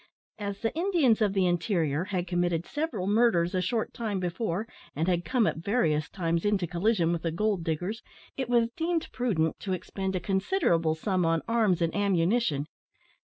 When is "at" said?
5.45-5.57